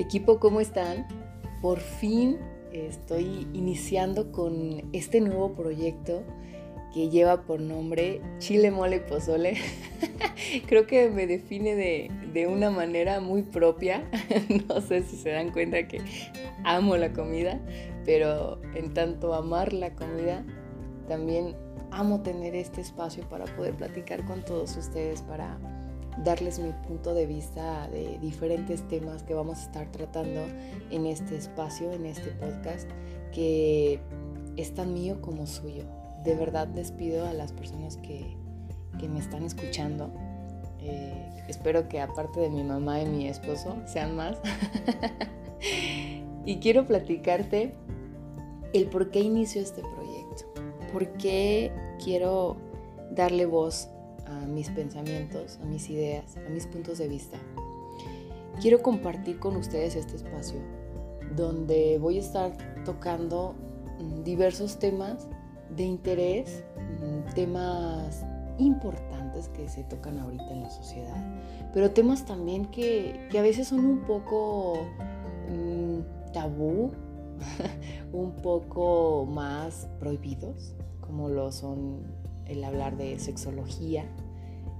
[0.00, 1.06] Equipo, ¿cómo están?
[1.60, 2.38] Por fin
[2.72, 6.22] estoy iniciando con este nuevo proyecto
[6.94, 9.58] que lleva por nombre Chile Mole Pozole.
[10.66, 14.08] Creo que me define de, de, una manera muy propia.
[14.68, 16.00] no sé si se dan cuenta que
[16.64, 17.60] amo la comida,
[18.06, 20.46] pero en tanto amar la comida,
[21.08, 21.54] también
[21.90, 25.58] amo tener este espacio para poder platicar con todos ustedes, para
[26.24, 30.42] darles mi punto de vista de diferentes temas que vamos a estar tratando
[30.90, 32.88] en este espacio, en este podcast,
[33.32, 34.00] que
[34.56, 35.84] es tan mío como suyo.
[36.24, 38.36] De verdad les pido a las personas que,
[38.98, 40.12] que me están escuchando,
[40.80, 44.38] eh, espero que aparte de mi mamá y mi esposo sean más.
[46.44, 47.74] y quiero platicarte
[48.72, 50.44] el por qué inicio este proyecto,
[50.92, 52.56] por qué quiero
[53.10, 53.88] darle voz
[54.30, 57.38] a mis pensamientos, a mis ideas, a mis puntos de vista.
[58.60, 60.60] Quiero compartir con ustedes este espacio
[61.36, 62.52] donde voy a estar
[62.84, 63.54] tocando
[63.98, 65.28] mm, diversos temas
[65.74, 68.24] de interés, mm, temas
[68.58, 71.16] importantes que se tocan ahorita en la sociedad,
[71.72, 74.74] pero temas también que, a veces son un poco
[75.48, 76.92] mm, tabú,
[78.12, 82.02] un poco más prohibidos, como lo son
[82.46, 84.04] el hablar de sexología,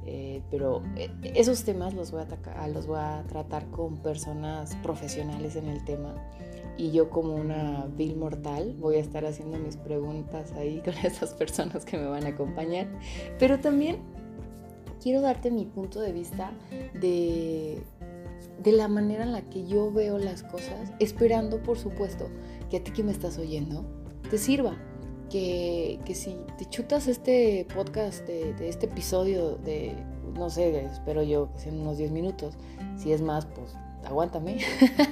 [0.07, 5.57] eh, pero eh, esos temas los voy, a los voy a tratar con personas profesionales
[5.57, 6.15] en el tema.
[6.77, 11.35] Y yo como una vil mortal voy a estar haciendo mis preguntas ahí con esas
[11.35, 12.89] personas que me van a acompañar,
[13.39, 13.99] pero también
[15.03, 16.53] quiero darte mi punto de vista
[16.95, 17.83] de,
[18.63, 22.29] de la manera en la que yo veo las cosas, esperando por supuesto
[22.71, 23.85] que a ti que me estás oyendo
[24.31, 24.77] te sirva,
[25.31, 29.95] que, si te chutas este podcast, de, este episodio de,
[30.35, 32.55] no sé, espero yo que sean unos 10 minutos,
[32.97, 34.59] si es más, pues aguántame,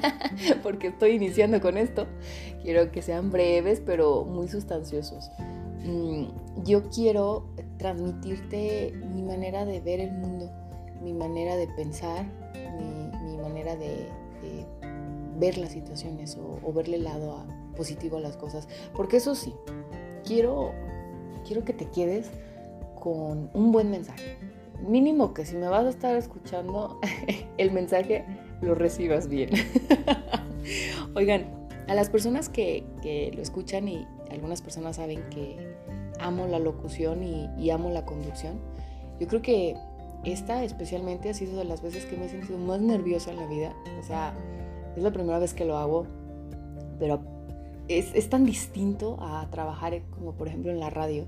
[0.62, 2.06] porque estoy iniciando con esto.
[2.62, 5.30] Quiero que sean breves, pero muy sustanciosos.
[5.84, 6.24] Mm,
[6.64, 10.50] yo quiero transmitirte mi manera de ver el mundo,
[11.00, 12.26] mi manera de pensar,
[13.24, 14.08] mi, manera de,
[15.38, 17.46] ver las situaciones o, o verle el lado
[17.76, 18.66] positivo a las cosas.
[18.94, 19.54] Porque eso sí,
[20.28, 20.72] quiero,
[21.46, 22.30] quiero que te quedes
[23.00, 24.36] con un buen mensaje.
[24.86, 27.00] Mínimo que si me vas a estar escuchando,
[27.56, 28.24] el mensaje
[28.60, 29.50] lo recibas bien.
[31.16, 31.46] Oigan,
[31.88, 32.84] a las personas que,
[33.34, 35.56] lo escuchan y algunas personas saben que
[36.20, 38.60] amo la locución y, y amo la conducción,
[39.18, 39.76] yo creo que
[40.24, 43.46] esta especialmente ha sido de las veces que me he sentido más nerviosa en la
[43.46, 43.74] vida.
[43.98, 44.34] O sea,
[44.94, 46.06] es la primera vez que lo hago,
[46.98, 47.37] pero
[47.88, 51.26] es, tan distinto a trabajar como por ejemplo en la radio,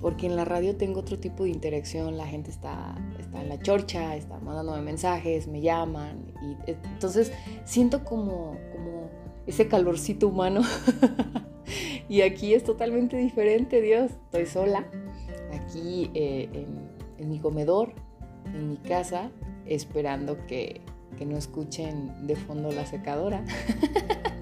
[0.00, 3.58] porque en la radio tengo otro tipo de interacción, la gente está, está en la
[3.60, 7.32] chorcha, está mandándome mensajes, me llaman, y eh, entonces
[7.64, 9.10] siento como, como
[9.46, 10.62] ese calorcito humano.
[12.08, 14.86] y aquí es totalmente diferente, Dios, estoy sola,
[15.52, 17.94] aquí eh, en, en, mi comedor,
[18.46, 19.30] en mi casa,
[19.66, 20.80] esperando que,
[21.18, 23.44] que no escuchen de fondo la secadora.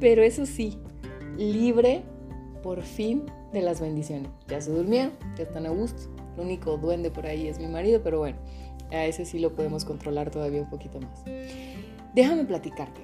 [0.00, 0.78] Pero eso sí,
[1.38, 2.02] libre
[2.62, 4.30] por fin de las bendiciones.
[4.48, 6.02] Ya se durmieron, ya están a gusto.
[6.34, 8.36] El único duende por ahí es mi marido, pero bueno,
[8.90, 11.24] a ese sí lo podemos controlar todavía un poquito más.
[12.14, 13.00] Déjame platicarte.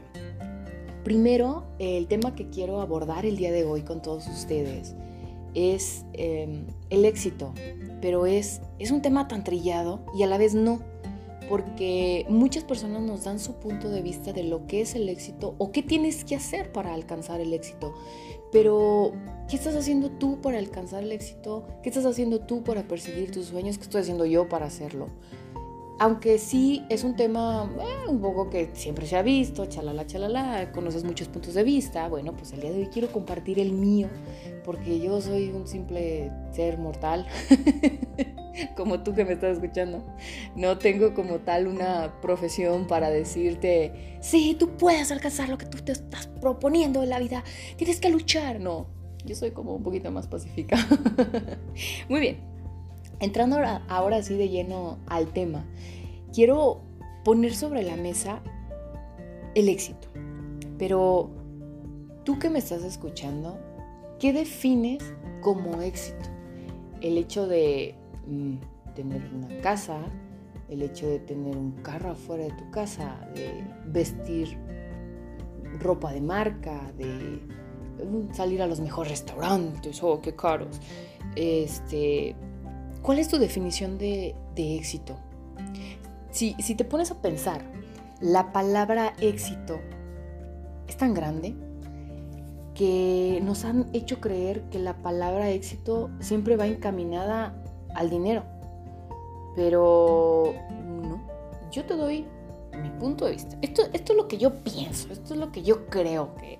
[1.05, 4.95] Primero, el tema que quiero abordar el día de hoy con todos ustedes
[5.55, 7.53] es em, el éxito,
[8.01, 10.81] pero es, es un tema tan trillado y a la vez no
[11.49, 15.55] porque muchas personas nos dan su punto de vista de lo que es el éxito
[15.59, 17.95] o qué tienes que hacer para alcanzar el éxito.
[18.53, 19.13] Pero,
[19.49, 21.67] ¿qué estás haciendo tú para alcanzar el éxito?
[21.83, 23.79] ¿Qué estás haciendo tú para perseguir tus sueños?
[23.79, 25.07] ¿Qué estoy haciendo yo para hacerlo?
[25.99, 30.73] Aunque sí es un tema eh, un poco que siempre se ha visto, chalala, chalala,
[30.73, 34.09] conoces muchos puntos de vista, bueno, pues el día de hoy quiero compartir el mío,
[34.65, 37.27] porque yo soy un simple ser mortal,
[38.77, 40.05] como tú que me estás escuchando.
[40.57, 45.79] No tengo como tal una profesión para decirte, sí, tú puedes alcanzar lo que tú
[45.79, 47.45] te estás proponiendo en la vida,
[47.77, 48.61] tienes que luchar.
[48.61, 48.89] No,
[49.25, 50.77] yo soy como un poquito más pacífica.
[52.09, 52.52] Muy bien,
[53.23, 53.57] Entrando
[53.89, 55.65] ahora, sí de lleno al tema,
[56.35, 56.81] quiero
[57.25, 58.43] poner sobre la mesa
[59.55, 60.09] el éxito.
[60.77, 61.31] Pero
[62.25, 63.61] tú que me estás escuchando,
[64.19, 65.05] ¿qué defines
[65.41, 66.29] como éxito?
[67.01, 67.95] El hecho de
[68.27, 68.57] mm,
[68.97, 70.01] tener una casa,
[70.69, 74.59] el hecho de tener un carro afuera de tu casa, de vestir
[75.79, 77.41] ropa de marca, de
[78.05, 80.81] mm, salir a los mejores restaurantes, oh, qué caros.
[81.37, 82.35] Este,
[83.03, 85.17] ¿Cuál es tu definición de, éxito?
[86.31, 87.63] Si, te pones a pensar,
[88.21, 89.81] la palabra éxito
[90.87, 91.55] es tan grande
[92.75, 97.55] que nos han hecho creer que la palabra éxito siempre va encaminada
[97.95, 98.45] al dinero.
[99.57, 100.55] Pero
[101.03, 101.21] no,
[101.71, 102.25] yo te doy
[102.81, 103.59] mi punto de vista.
[103.63, 106.59] Esto, es lo que yo pienso, esto es lo que yo creo que,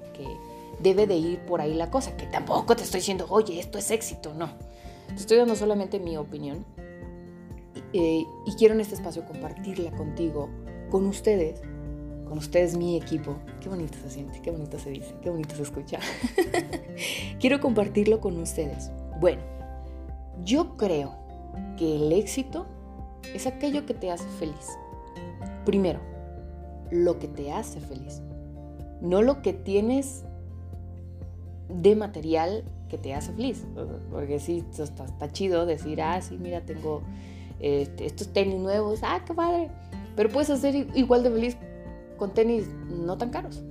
[0.81, 3.91] debe de ir por ahí la cosa, que tampoco te estoy diciendo, oye, esto es
[3.93, 4.49] éxito, no.
[5.17, 6.65] Estoy dando solamente mi opinión
[7.93, 10.49] eh, y quiero en este espacio compartirla contigo,
[10.91, 11.61] con ustedes,
[12.27, 13.37] con ustedes mi equipo.
[13.61, 15.99] Qué bonito se siente, qué bonito se dice, qué bonito se escucha.
[17.41, 18.91] quiero compartirlo con ustedes.
[19.21, 19.43] Bueno,
[20.45, 21.15] yo creo
[21.77, 22.67] que el éxito
[23.35, 24.79] es aquello que te hace feliz.
[25.65, 26.01] Primero,
[26.91, 28.23] lo que te hace feliz,
[29.01, 30.25] no lo que tienes
[31.69, 33.65] de material que te hace feliz.
[34.11, 37.01] Porque sí, está, chido decir, ah, sí, mira, tengo
[37.59, 39.71] este, estos tenis nuevos, ah, qué padre.
[40.15, 41.57] Pero puedes hacer igual de feliz
[42.19, 43.65] con tenis no tan caros.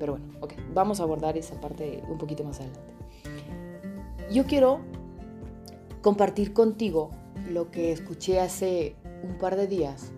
[0.00, 2.80] Pero bueno, ok, vamos a abordar esa parte un poquito más adelante.
[4.32, 4.80] Yo quiero
[6.02, 7.12] compartir contigo
[7.48, 10.12] lo que escuché hace un par de días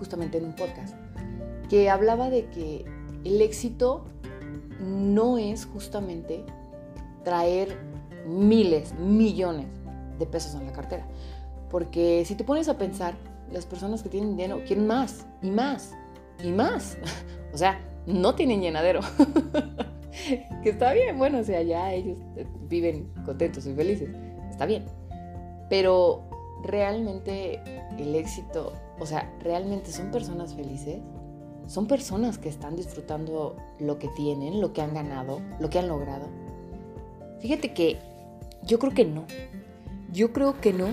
[0.00, 0.96] justamente en un podcast,
[1.68, 2.86] que hablaba de que
[3.24, 4.06] el éxito
[4.80, 6.42] no es justamente
[7.24, 7.76] traer
[8.26, 9.66] miles, millones
[10.18, 11.06] de pesos en la cartera.
[11.70, 13.14] Porque si te pones a pensar,
[13.52, 15.94] las personas que tienen dinero quieren más y más
[16.42, 16.96] y más.
[17.52, 19.00] O sea, no tienen llenadero.
[20.62, 22.16] que está bien, bueno, o sea, ya ellos
[22.68, 24.08] viven contentos y felices.
[24.48, 24.84] Está bien.
[25.68, 26.22] Pero
[26.62, 27.60] realmente
[27.98, 30.98] el éxito o sea, ¿realmente son personas felices?
[31.66, 35.88] ¿Son personas que están disfrutando lo que tienen, lo que han ganado, lo que han
[35.88, 36.26] logrado?
[37.40, 37.98] Fíjate que
[38.62, 39.24] yo creo que no.
[40.12, 40.88] Yo creo que no,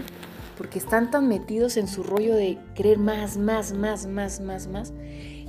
[0.58, 4.94] porque están tan metidos en su rollo de querer más, más, más, más, más, más,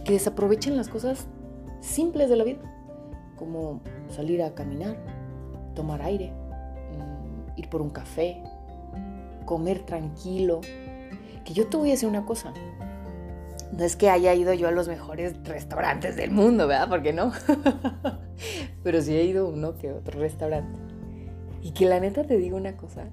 [0.05, 1.27] que desaprovechan las cosas
[1.81, 2.59] simples de la vida,
[3.37, 4.97] como salir a caminar,
[5.75, 8.43] tomar aire, mm, ir por un café,
[9.45, 10.61] comer tranquilo,
[11.45, 12.53] que yo te voy a decir una cosa.
[13.73, 16.89] No es que haya ido yo a los mejores restaurantes del mundo, ¿verdad?
[16.89, 17.33] Porque no.
[18.83, 20.88] Pero sí he ido uno que otro restaurante.
[21.63, 23.09] Y que la neta te digo una cosa.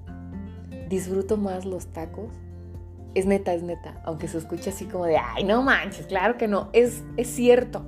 [0.88, 2.30] Disfruto más los tacos.
[3.14, 4.00] Es neta, es neta.
[4.04, 6.68] Aunque se escuche así como de, ay, no manches, claro que no.
[6.72, 7.86] Es, es cierto.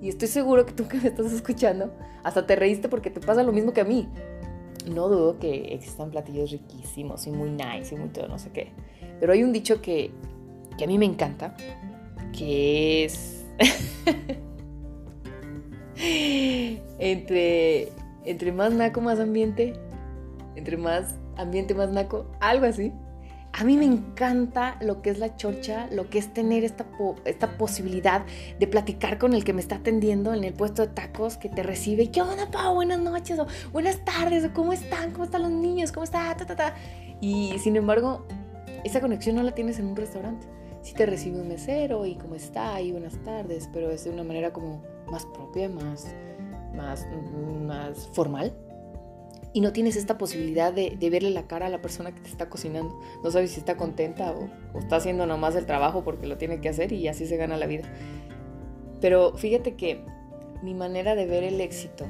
[0.00, 1.92] Y estoy seguro que tú que me estás escuchando,
[2.22, 4.08] hasta te reíste porque te pasa lo mismo que a mí.
[4.88, 8.72] No dudo que existan platillos riquísimos y muy nice y muy todo, no sé qué.
[9.20, 10.12] Pero hay un dicho que,
[10.82, 11.56] a mí me encanta,
[12.36, 13.46] que es...
[17.00, 17.88] entre,
[18.24, 19.74] entre más naco, más ambiente.
[20.58, 22.26] Entre más ambiente, más naco.
[22.40, 22.92] Algo así.
[23.52, 26.86] A mí me encanta lo que es la chorcha, lo que es tener esta,
[27.24, 28.24] esta posibilidad
[28.58, 31.62] de platicar con el que me está atendiendo en el puesto de tacos, que te
[31.62, 32.10] recibe.
[32.10, 32.74] ¿Qué onda, Pau?
[32.74, 36.44] Buenas noches, o buenas tardes, o cómo están, cómo están los niños, cómo está, ta,
[36.44, 36.74] ta, ta.
[37.20, 38.26] Y sin embargo,
[38.84, 40.46] esa conexión no la tienes en un restaurante.
[40.82, 44.24] Si te recibe un mesero y cómo está y buenas tardes, pero es de una
[44.24, 46.06] manera como más propia, más,
[46.74, 47.06] más,
[47.64, 48.52] más formal.
[49.52, 52.48] Y no tienes esta posibilidad de, verle la cara a la persona que te está
[52.48, 52.98] cocinando.
[53.24, 56.60] No sabes si está contenta o, o está haciendo nomás el trabajo porque lo tiene
[56.60, 57.84] que hacer y así se gana la vida.
[59.00, 60.04] Pero fíjate que
[60.62, 62.04] mi manera de ver el éxito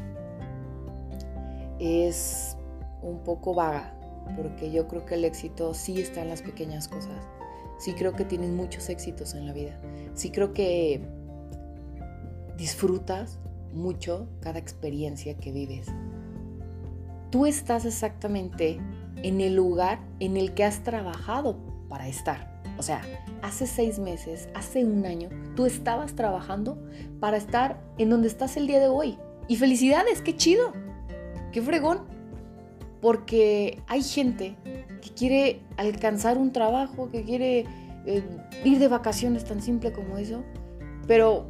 [1.79, 2.57] es
[3.03, 3.95] un poco vaga
[4.37, 7.17] porque yo creo que el éxito sí está en las pequeñas cosas.
[7.79, 9.79] Sí creo que tienes muchos éxitos en la vida.
[10.15, 11.01] Sí creo que
[12.57, 13.39] disfrutas
[13.73, 15.87] mucho cada experiencia que vives.
[17.31, 18.81] Tú estás exactamente
[19.23, 21.59] en el lugar en el que has trabajado
[21.89, 22.63] para estar.
[22.79, 23.03] O sea,
[23.43, 26.79] hace seis meses, hace un año, tú estabas trabajando
[27.21, 29.19] para estar en donde estás el día de hoy.
[29.49, 30.73] Y felicidades, qué chido,
[31.53, 32.19] qué fregón
[33.01, 34.57] porque hay gente
[35.01, 37.65] que quiere alcanzar un trabajo, que quiere
[38.07, 38.23] eh,
[38.65, 40.43] ir de vacaciones tan simple como eso,
[41.07, 41.49] pero,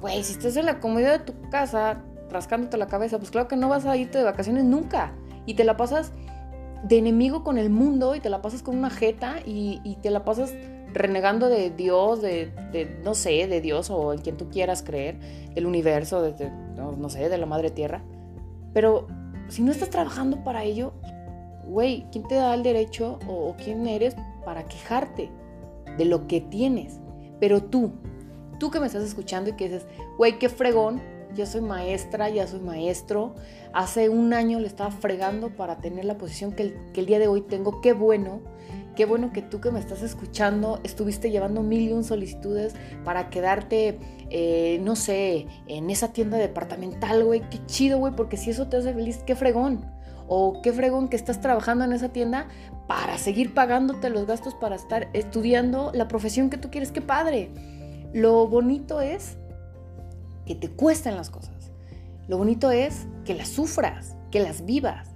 [0.00, 2.02] güey, si estás en la comodidad de tu casa
[2.36, 5.12] rascándote la cabeza, pues claro que no vas a irte de vacaciones nunca
[5.46, 6.12] y te la pasas
[6.84, 10.24] de enemigo con el mundo y te la pasas con una jeta y, te la
[10.24, 10.54] pasas
[10.92, 12.52] renegando de Dios, de,
[13.02, 15.18] no sé, de Dios o en quien tú quieras creer,
[15.54, 18.02] del universo, de, no sé, de la madre tierra.
[18.72, 19.06] Pero
[19.48, 20.92] si no estás trabajando para ello,
[21.66, 24.14] güey, ¿quién te da el derecho o, quién eres
[24.44, 25.30] para quejarte
[25.96, 27.00] de lo que tienes?
[27.40, 27.92] Pero tú,
[28.58, 29.86] tú que me estás escuchando y que dices,
[30.18, 31.00] güey, qué fregón,
[31.34, 33.34] ya soy maestra, ya soy maestro,
[33.72, 37.42] hace un año le estaba fregando para tener la posición que el, día de hoy
[37.42, 38.40] tengo, qué bueno,
[38.96, 43.28] Qué bueno que tú que me estás escuchando estuviste llevando mil y un solicitudes para
[43.28, 43.98] quedarte,
[44.30, 47.42] eh, no sé, en esa tienda departamental, güey.
[47.50, 49.84] Qué chido, güey, porque si eso te hace feliz, qué fregón.
[50.28, 52.48] O qué fregón que estás trabajando en esa tienda
[52.88, 56.90] para seguir pagándote los gastos para estar estudiando la profesión que tú quieres.
[56.90, 57.50] Qué padre.
[58.14, 59.36] Lo bonito es
[60.46, 61.70] que te cuesten las cosas.
[62.28, 65.10] Lo bonito es que las sufras, que las vivas.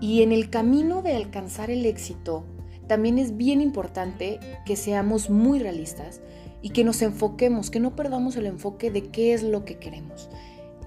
[0.00, 2.44] Y en el camino de alcanzar el éxito,
[2.86, 6.20] también es bien importante que seamos muy realistas
[6.62, 10.28] y que nos enfoquemos, que no perdamos el enfoque de qué es lo que queremos.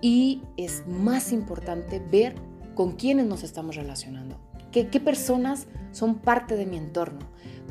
[0.02, 2.36] Y es más importante ver
[2.76, 4.40] con quiénes nos estamos relacionando,
[4.72, 7.20] qué, qué personas son parte de mi entorno,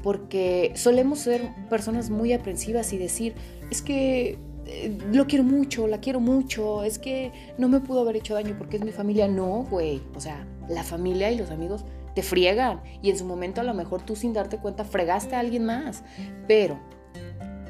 [0.02, 3.34] porque solemos ser personas muy aprensivas y decir,
[3.70, 4.38] es que
[5.12, 8.76] lo quiero mucho, la quiero mucho, es que no me pudo haber hecho daño porque
[8.76, 9.28] es mi familia.
[9.28, 13.60] No, güey, o sea, la familia y los amigos te friegan y en su momento
[13.60, 16.02] a lo mejor tú sin darte cuenta fregaste a alguien más,
[16.48, 16.78] pero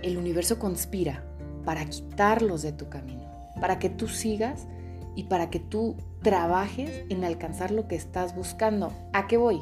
[0.02, 1.24] el universo conspira
[1.64, 3.28] para quitarlos de tu camino,
[3.60, 4.68] para que tú sigas
[5.16, 8.92] y para que tú trabajes en alcanzar lo que estás buscando.
[9.12, 9.60] ¿A qué voy?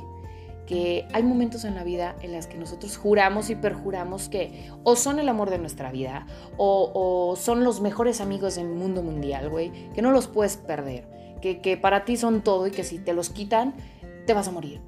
[0.67, 4.97] Que hay momentos en la vida en las que nosotros juramos y perjuramos que o
[4.97, 9.73] son el amor de nuestra vida o, son los mejores amigos del mundo mundial, güey,
[9.93, 11.07] que no los puedes perder,
[11.43, 13.75] que, que, para ti son todo y que si te los quitan,
[14.27, 14.81] te vas a morir.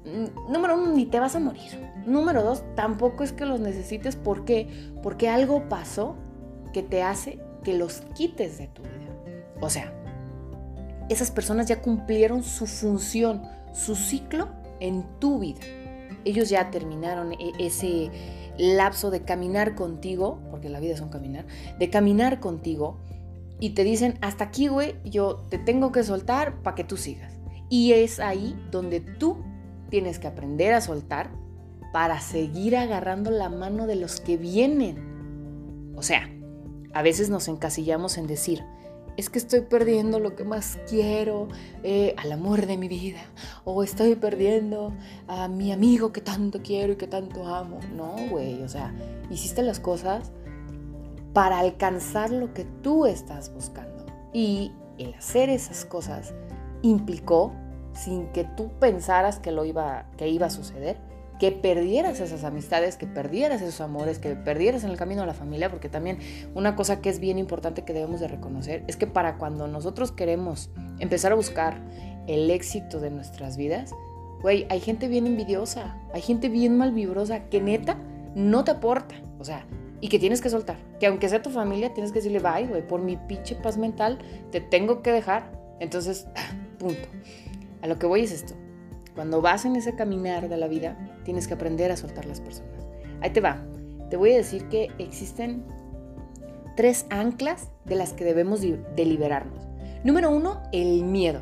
[0.49, 1.91] Número uno, ni te vas a morir.
[2.05, 4.15] Número dos, tampoco es que los necesites.
[4.15, 4.67] ¿Por qué?
[5.03, 6.15] Porque algo pasó
[6.73, 9.13] que te hace que los quites de tu vida.
[9.61, 9.93] O sea,
[11.09, 13.43] esas personas ya cumplieron su función,
[13.73, 15.61] su ciclo en tu vida.
[16.25, 18.11] Ellos ya terminaron e-, ese
[18.57, 21.45] lapso de caminar contigo, porque la vida es un caminar,
[21.79, 22.97] de caminar contigo
[23.59, 27.33] y te dicen, hasta aquí, güey, yo te tengo que soltar para que tú sigas.
[27.69, 29.37] Y es ahí donde tú
[29.89, 31.31] tienes que aprender a soltar
[31.91, 35.93] para seguir agarrando la mano de los que vienen.
[35.95, 36.29] O sea,
[36.93, 38.63] a veces nos encasillamos en decir,
[39.17, 41.47] es que estoy perdiendo lo que más quiero,
[41.83, 43.19] eh, al amor de mi vida,
[43.65, 44.93] o estoy perdiendo
[45.27, 47.79] a mi amigo que tanto quiero y que tanto amo.
[47.95, 48.93] No, güey, o sea,
[49.31, 50.31] hiciste las cosas
[51.33, 54.05] para alcanzar lo que tú estás buscando.
[54.33, 56.33] Y el hacer esas cosas
[56.83, 57.53] implicó,
[57.93, 60.97] sin que tú pensaras que lo iba, que iba a suceder,
[61.39, 65.33] que perdieras esas amistades, que perdieras esos amores, que perdieras en el camino a la
[65.33, 66.19] familia, porque también
[66.55, 70.11] una cosa que es bien importante que debemos de reconocer es que para cuando nosotros
[70.11, 71.81] queremos empezar a buscar
[72.27, 73.91] el éxito de nuestras vidas,
[74.41, 77.97] güey, hay gente bien envidiosa, hay gente bien malvibrosa que neta
[78.35, 79.65] no te aporta, o sea,
[80.01, 82.85] y que tienes que soltar, que aunque sea tu familia, tienes que decirle, bye, güey,
[82.85, 84.19] por mi pinche paz mental,
[84.51, 86.27] te tengo que dejar, entonces,
[86.79, 87.07] punto.
[87.81, 88.55] A lo que voy es esto,
[89.15, 92.87] cuando vas en ese caminar de la vida, tienes que aprender a soltar las personas.
[93.19, 93.61] Ahí te va.
[94.09, 95.65] Te voy a decir que existen
[96.77, 99.67] tres anclas de las que debemos de liberarnos.
[100.05, 101.41] Número uno, el miedo.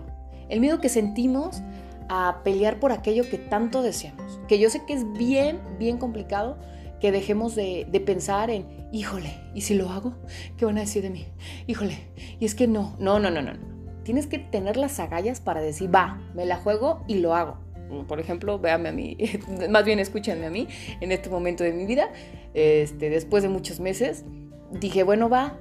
[0.49, 1.61] El miedo que sentimos
[2.09, 4.39] a pelear por aquello que tanto deseamos.
[4.47, 6.57] Que yo sé que es bien, bien complicado
[6.99, 10.15] que dejemos de, de, pensar en, híjole, ¿y si lo hago?
[10.57, 11.27] ¿Qué van a decir de mí?
[11.67, 11.95] Híjole,
[12.39, 13.51] y es que no, no, no, no, no.
[14.01, 17.64] Tienes que tener las agallas para decir, va, me la juego y lo hago
[18.07, 19.17] por ejemplo, véame a mí,
[19.69, 20.67] más bien escúchenme a mí
[21.01, 22.09] en este momento de mi vida,
[22.53, 24.25] este, después de muchos meses,
[24.71, 25.57] dije, bueno, va,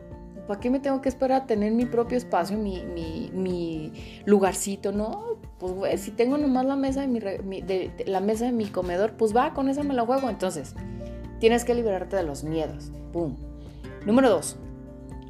[0.47, 3.93] ¿para qué me tengo que esperar a tener mi propio espacio, mi, mi, mi
[4.25, 4.93] lugarcito?
[4.93, 9.12] No, pues si tengo nomás la mesa, de mi, de, la mesa de mi comedor,
[9.12, 10.28] pues va, con esa me la juego.
[10.28, 10.75] Entonces,
[11.40, 12.90] tienes que liberarte de los miedos.
[13.12, 13.37] ¡Pum!
[14.04, 14.57] Número dos,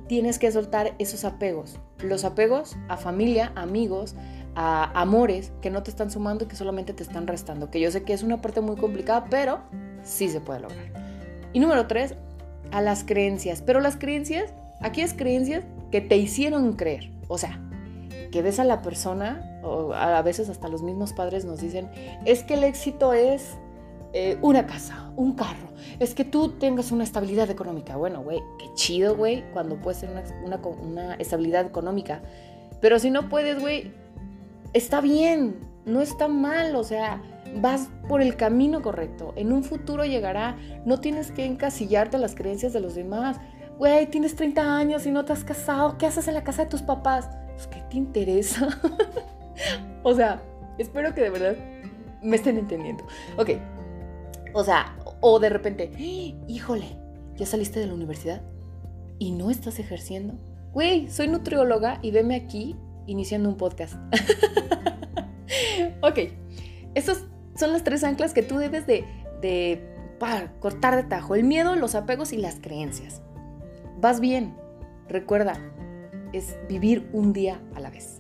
[0.09, 1.79] tienes que soltar esos apegos.
[2.03, 4.17] Los apegos a familia, amigos,
[4.55, 7.71] a amores que no te están sumando y que solamente te están restando.
[7.71, 9.61] Que yo sé que es una parte muy complicada, pero
[10.03, 10.85] sí se puede lograr.
[11.53, 12.15] Y número tres,
[12.71, 13.63] a las creencias.
[13.63, 17.11] Pero las creencias, aquellas creencias que te hicieron creer.
[17.29, 17.61] O sea,
[18.31, 21.89] que ves a la persona, o a veces hasta los mismos padres nos dicen,
[22.25, 23.57] es que el éxito es
[24.13, 25.69] eh, una casa, un carro,
[25.99, 27.97] es que tú tengas una estabilidad económica.
[27.97, 32.23] Bueno, güey, qué chido, güey, cuando puedes tener una, una, una estabilidad económica.
[32.81, 33.93] Pero si no puedes, güey,
[34.75, 37.23] está bien, no está mal, o sea,
[37.61, 39.33] vas por el camino correcto.
[39.37, 43.39] En un futuro llegará, no tienes que encasillarte a las creencias de los demás.
[43.79, 46.71] Güey, tienes 30 años y no te has casado, ¿qué haces en la casa de
[46.71, 47.29] tus papás?
[47.55, 48.69] Pues, ¿qué te interesa?
[50.03, 50.43] o sea,
[50.79, 51.57] espero que de verdad
[52.23, 53.05] me estén entendiendo.
[53.39, 53.51] Ok,
[54.53, 55.91] o sea, o de repente,
[56.49, 56.97] híjole,
[57.37, 58.43] ya saliste de la universidad
[59.19, 60.35] y no estás ejerciendo.
[60.73, 62.77] Güey, soy nutrióloga y veme aquí
[63.07, 63.95] iniciando un podcast.
[66.03, 66.19] ok,
[66.95, 67.25] estas
[67.57, 69.05] son las tres anclas que tú debes de,
[70.19, 71.35] para cortar de tajo.
[71.35, 73.23] El miedo, los apegos y las creencias.
[74.01, 74.55] Vas bien.
[75.09, 75.59] Recuerda,
[76.33, 78.19] es vivir un día a la vez.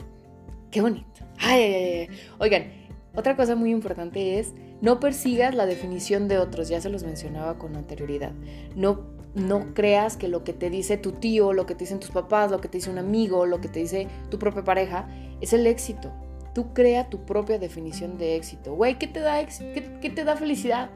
[0.70, 1.24] Qué bonito.
[1.38, 2.70] Ay, Oigan,
[3.16, 7.58] otra cosa muy importante es no persigas la definición de otros, ya se los mencionaba
[7.58, 8.32] con anterioridad.
[8.76, 12.10] No, no creas que lo que te dice tu tío, lo que te dicen tus
[12.10, 15.08] papás, lo que te dice un amigo, lo que te dice tu propia pareja,
[15.40, 16.12] es el éxito.
[16.54, 18.74] Tú crea tu propia definición de éxito.
[18.74, 20.90] Güey, ¿qué te da ¿Qué, ¿Qué te da felicidad?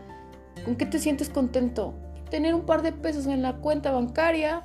[0.65, 1.95] ¿Con qué te sientes contento?
[2.31, 4.63] Tener un par de pesos en la cuenta bancaria,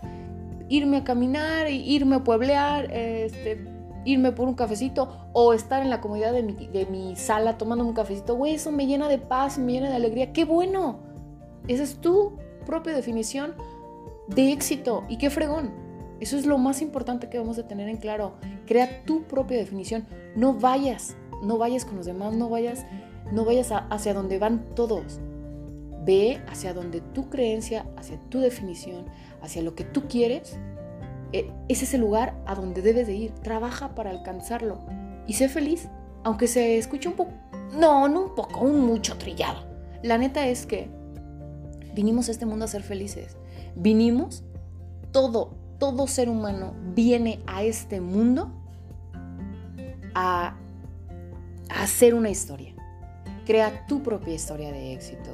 [0.70, 3.66] irme a caminar, irme a pueblear, este,
[4.06, 7.84] irme por un cafecito o estar en la comodidad de mi, de mi sala tomando
[7.86, 8.36] un cafecito.
[8.36, 10.32] Güey, eso me llena de paz, me llena de alegría.
[10.32, 11.00] ¡Qué bueno!
[11.68, 13.56] Esa es tu propia definición
[14.28, 15.04] de éxito.
[15.10, 15.72] Y qué fregón.
[16.20, 18.34] Eso es lo más importante que vamos a tener en claro.
[18.66, 20.06] Crea tu propia definición.
[20.36, 22.86] No vayas, no vayas con los demás, no vayas,
[23.32, 25.20] no vayas hacia donde van todos.
[26.06, 29.06] Ve hacia donde tu creencia, hacia tu definición,
[29.42, 30.58] hacia lo que tú quieres
[31.34, 33.32] e, ese es el lugar a donde debes de ir.
[33.32, 34.80] Trabaja para alcanzarlo
[35.28, 35.90] y sé feliz,
[36.24, 37.34] aunque se escuche un poco,
[37.74, 39.66] no, no un poco, un mucho trillado.
[40.04, 40.90] La neta es que
[41.94, 43.38] vinimos a este mundo a ser felices.
[43.76, 44.44] Vinimos,
[45.12, 48.52] todo, todo ser humano viene a este mundo
[50.14, 50.56] a,
[51.70, 52.74] a hacer una historia.
[53.46, 55.30] Crea tu propia historia de éxito.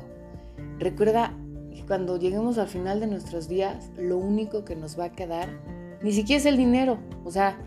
[0.79, 1.33] Recuerda
[1.73, 5.49] que cuando lleguemos al final de nuestros días, lo único que nos va a quedar
[6.01, 7.57] ni siquiera es el dinero, o sea,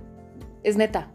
[0.62, 1.10] es neta.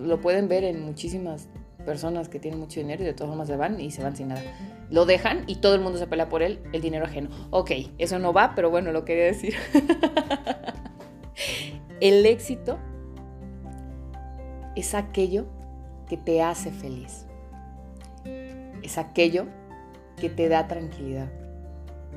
[0.00, 1.48] Lo pueden ver en muchísimas
[1.86, 4.28] personas que tienen mucho dinero y de todas formas se van y se van sin
[4.28, 4.42] nada.
[4.90, 7.30] Lo dejan y todo el mundo se pelea por él, el dinero ajeno.
[7.50, 9.54] Ok, eso no va, pero bueno, lo quería decir.
[12.00, 12.78] el éxito
[14.74, 15.46] es aquello
[16.08, 17.26] que te hace feliz.
[18.82, 19.46] Es aquello
[20.16, 21.28] que te da tranquilidad.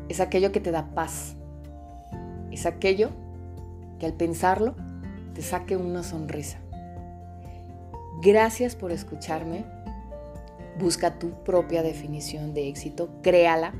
[0.10, 1.36] Es aquello que te da paz.
[2.52, 3.12] Es aquello
[4.00, 4.76] que al pensarlo
[5.34, 6.60] te saque una sonrisa.
[8.22, 9.64] Gracias por escucharme.
[10.78, 13.74] Busca tu propia definición de éxito, créala.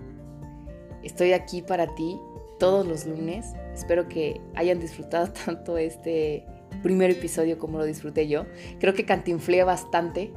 [1.04, 2.18] Estoy aquí para ti
[2.58, 3.54] todos los lunes.
[3.74, 6.46] Espero que hayan disfrutado tanto este
[6.82, 8.46] primer episodio como lo disfruté yo.
[8.80, 10.32] Creo que cantinflé bastante,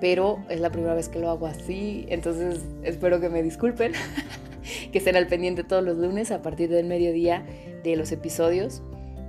[0.00, 3.92] pero es la primera vez que lo hago así, entonces espero que me disculpen,
[4.92, 7.46] que estén al pendiente todos los lunes a partir del mediodía
[7.84, 8.82] de los episodios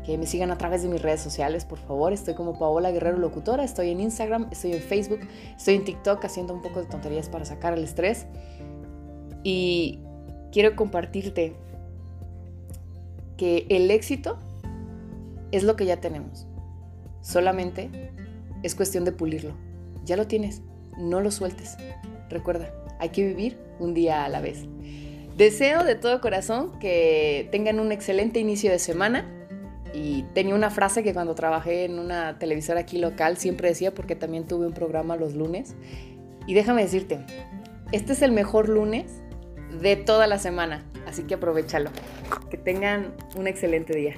[0.06, 2.14] que me sigan a través de mis redes sociales, por favor.
[2.14, 5.22] Estoy como Paola Guerrero Locutora, estoy en Instagram, estoy en Facebook,
[5.58, 8.28] estoy en TikTok haciendo un poco de tonterías para sacar el estrés.
[9.44, 10.00] Y
[10.52, 11.54] quiero compartirte
[13.36, 14.38] que el éxito
[15.52, 16.46] es lo que ya tenemos.
[17.22, 18.12] Solamente
[18.62, 19.54] es cuestión de pulirlo.
[20.06, 20.62] Ya lo tienes,
[21.00, 21.78] no lo sueltes.
[22.30, 24.66] Recuerda, hay que vivir un día a la vez.
[25.36, 29.35] Deseo de todo corazón que tengan un excelente inicio de semana
[29.96, 34.16] y tenía una frase que cuando trabajé en una televisora aquí local siempre decía, porque
[34.18, 35.74] también tuve un programa los lunes.
[36.46, 37.20] Y déjame decirte,
[37.94, 39.06] este es el mejor lunes
[39.82, 41.92] de toda la semana, así que aprovechalo.
[42.50, 44.16] Que tengan un excelente día.